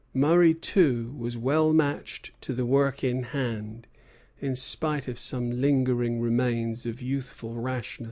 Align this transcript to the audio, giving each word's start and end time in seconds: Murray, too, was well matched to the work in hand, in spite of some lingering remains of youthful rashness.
Murray, 0.15 0.55
too, 0.55 1.13
was 1.15 1.37
well 1.37 1.71
matched 1.73 2.31
to 2.41 2.53
the 2.53 2.65
work 2.65 3.03
in 3.03 3.21
hand, 3.21 3.85
in 4.39 4.55
spite 4.55 5.07
of 5.07 5.19
some 5.19 5.61
lingering 5.61 6.19
remains 6.19 6.87
of 6.87 7.03
youthful 7.03 7.53
rashness. 7.53 7.99